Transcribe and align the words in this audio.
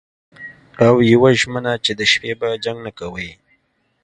او 0.85 0.93
یوه 1.11 1.31
ژمنه 1.39 1.73
چې 1.85 1.91
د 1.99 2.01
شپې 2.11 2.31
به 2.39 2.47
جنګ 2.63 2.77
نه 2.85 2.91
کوئ 2.99 3.29